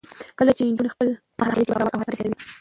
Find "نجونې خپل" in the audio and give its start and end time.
0.67-1.07